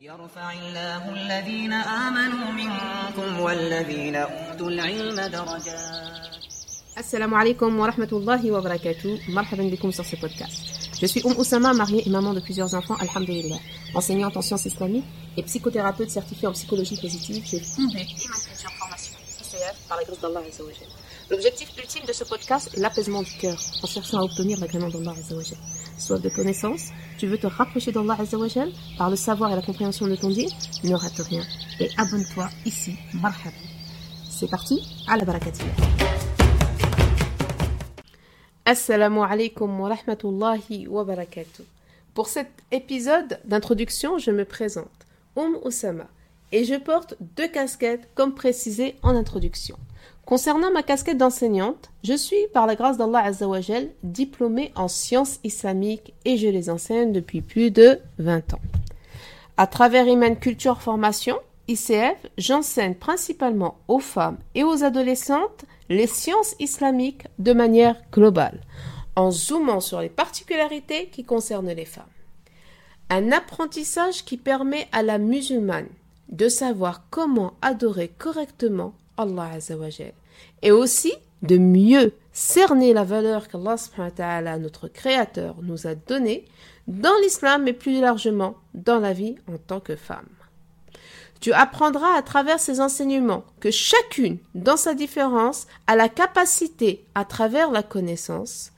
[0.00, 6.00] يرفع الله الذين آمنوا منكم والذين أوتوا العلم درجات
[6.96, 9.28] Assalamu alaikum wa rahmatullahi wa barakatuh.
[9.28, 10.90] Marhaban bikum sur ce podcast.
[11.00, 13.58] Je suis Oum Oussama, mariée et maman de plusieurs enfants, alhamdulillah.
[13.94, 15.04] Enseignante en sciences islamiques
[15.36, 20.20] et psychothérapeute certifiée en psychologie positive, j'ai fondé Iman Culture Formation, ICF, par la grâce
[20.20, 20.88] d'Allah Azzawajal.
[21.30, 25.14] L'objectif ultime de ce podcast est l'apaisement du cœur, en cherchant à obtenir l'agrément d'Allah
[25.18, 25.58] Azzawajal.
[26.00, 30.06] Soif de connaissance, tu veux te rapprocher d'Allah Azzawajal par le savoir et la compréhension
[30.06, 30.48] de ton dit,
[30.82, 31.42] ne rate rien.
[31.78, 33.54] Et abonne-toi ici, marhaban.
[34.30, 35.24] C'est parti, à la.
[38.64, 41.64] Assalamu alaikum wa rahmatullahi wa barakatuh.
[42.14, 44.88] Pour cet épisode d'introduction, je me présente,
[45.36, 46.06] Oum Oussama,
[46.50, 49.76] et je porte deux casquettes comme précisé en introduction.
[50.26, 56.14] Concernant ma casquette d'enseignante, je suis, par la grâce d'Allah Azzawajal, diplômée en sciences islamiques
[56.24, 58.60] et je les enseigne depuis plus de 20 ans.
[59.56, 61.36] À travers Iman Culture Formation,
[61.68, 68.60] ICF, j'enseigne principalement aux femmes et aux adolescentes les sciences islamiques de manière globale,
[69.16, 72.04] en zoomant sur les particularités qui concernent les femmes.
[73.08, 75.88] Un apprentissage qui permet à la musulmane
[76.28, 79.58] de savoir comment adorer correctement Allah
[80.62, 86.44] et aussi de mieux cerner la valeur qu'Allah notre créateur, nous a donnée
[86.86, 90.28] dans l'islam et plus largement dans la vie en tant que femme.
[91.40, 97.24] Tu apprendras à travers ces enseignements que chacune, dans sa différence, a la capacité, à
[97.24, 98.72] travers la connaissance,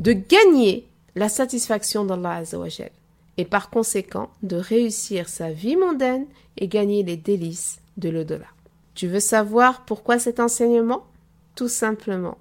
[0.00, 2.90] de gagner la satisfaction d'Allah Azzawajal
[3.36, 8.46] et par conséquent de réussir sa vie mondaine et gagner les délices de l'au-delà.
[8.94, 11.06] Tu veux savoir pourquoi cet enseignement?
[11.54, 12.38] Tout simplement,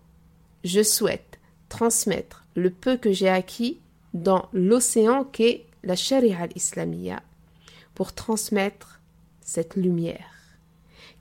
[0.63, 3.80] je souhaite transmettre le peu que j'ai acquis
[4.13, 7.22] dans l'océan qu'est la Sharia al-Islamiyya
[7.95, 8.99] pour transmettre
[9.41, 10.57] cette lumière.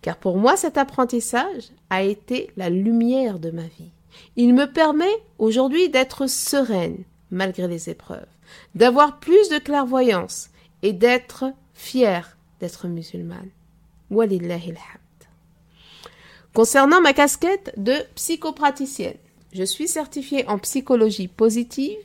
[0.02, 3.90] Car pour moi, cet apprentissage a été la lumière de ma vie.
[4.36, 8.26] Il me permet aujourd'hui d'être sereine malgré les épreuves,
[8.74, 10.50] d'avoir plus de clairvoyance
[10.82, 13.50] et d'être fière d'être musulmane.
[16.52, 19.16] Concernant ma casquette de psychopraticienne,
[19.52, 21.96] je suis certifiée en psychologie positive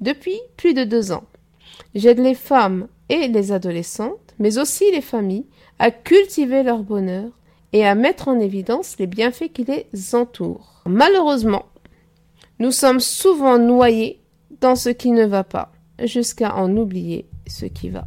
[0.00, 1.24] depuis plus de deux ans.
[1.94, 5.46] J'aide les femmes et les adolescentes, mais aussi les familles,
[5.78, 7.30] à cultiver leur bonheur
[7.72, 10.82] et à mettre en évidence les bienfaits qui les entourent.
[10.84, 11.66] Malheureusement,
[12.58, 14.20] nous sommes souvent noyés
[14.60, 18.06] dans ce qui ne va pas, jusqu'à en oublier ce qui va.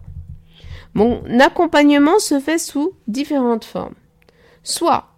[0.94, 3.96] Mon accompagnement se fait sous différentes formes.
[4.64, 5.15] Soit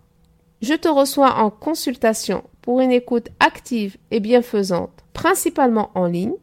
[0.62, 6.35] je te reçois en consultation pour une écoute active et bienfaisante, principalement en ligne,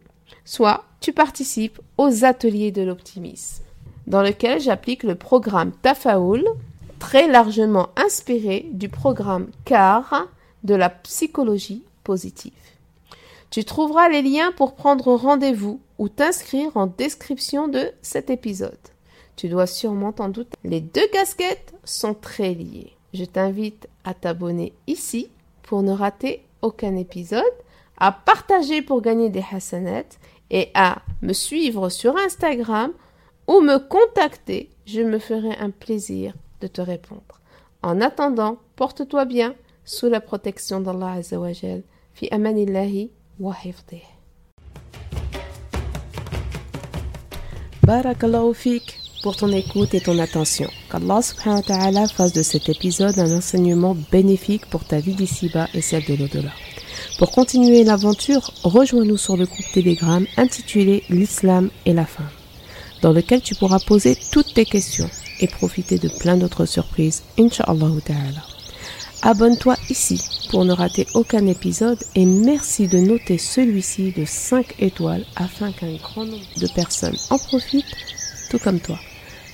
[0.45, 3.63] soit tu participes aux ateliers de l'optimisme,
[4.07, 6.45] dans lequel j'applique le programme Tafaoul,
[6.99, 10.29] très largement inspiré du programme CAR
[10.63, 12.53] de la psychologie positive.
[13.51, 18.73] Tu trouveras les liens pour prendre rendez-vous ou t'inscrire en description de cet épisode.
[19.37, 20.57] Tu dois sûrement t'en douter.
[20.65, 22.95] Les deux casquettes sont très liées.
[23.15, 25.31] Je t'invite à t'abonner ici
[25.63, 27.43] pour ne rater aucun épisode,
[27.97, 30.19] à partager pour gagner des hasanats
[30.51, 32.91] et à me suivre sur Instagram
[33.47, 34.69] ou me contacter.
[34.85, 37.41] Je me ferai un plaisir de te répondre.
[37.83, 39.55] En attendant, porte-toi bien
[39.85, 41.85] sous la protection d'Allah Azzawajal.
[42.15, 44.03] Fi amanillahi wa hifdih.
[49.25, 50.69] Pour ton écoute et ton attention.
[50.91, 55.67] Qu'Allah subhanahu wa ta'ala fasse de cet épisode un enseignement bénéfique pour ta vie d'ici-bas
[55.73, 56.51] et celle de l'au-delà.
[57.19, 62.29] Pour continuer l'aventure, rejoins-nous sur le groupe Telegram intitulé L'Islam et la femme,
[63.01, 65.09] dans lequel tu pourras poser toutes tes questions
[65.41, 68.45] et profiter de plein d'autres surprises, Inch'Allah ta'ala.
[69.23, 70.21] Abonne-toi ici
[70.51, 75.95] pour ne rater aucun épisode et merci de noter celui-ci de 5 étoiles afin qu'un
[75.95, 77.97] grand nombre de personnes en profitent,
[78.51, 78.99] tout comme toi.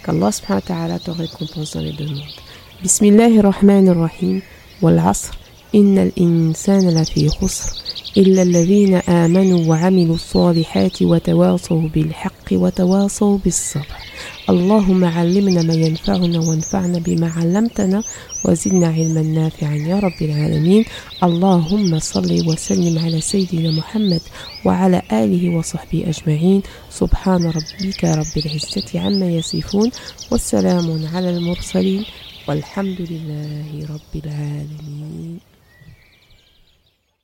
[0.05, 2.37] Qu'Allah subhanahu wa ta'ala te récompense dans les deux mondes.
[2.83, 4.41] Bismillahirrahmanirrahim.
[4.83, 5.33] Wal asr.
[5.75, 7.73] إن الإنسان لفي خسر
[8.17, 14.10] إلا الذين آمنوا وعملوا الصالحات وتواصوا بالحق وتواصوا بالصبر
[14.49, 18.03] اللهم علمنا ما ينفعنا وانفعنا بما علمتنا
[18.45, 20.85] وزدنا علما نافعا يا رب العالمين.
[21.23, 24.21] اللهم صل وسلم على سيدنا محمد
[24.65, 26.63] وعلى آله وصحبه أجمعين.
[26.91, 29.91] سبحان ربك رب العزة عما يصفون
[30.33, 32.05] والسلام على المرسلين
[32.49, 35.50] والحمد لله رب العالمين.